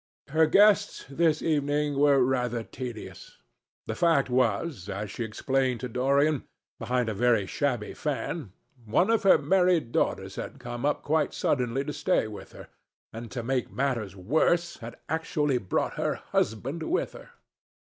[0.29, 3.37] Her guests this evening were rather tedious.
[3.85, 6.45] The fact was, as she explained to Dorian,
[6.79, 8.51] behind a very shabby fan,
[8.83, 12.69] one of her married daughters had come up quite suddenly to stay with her,
[13.13, 17.29] and, to make matters worse, had actually brought her husband with her.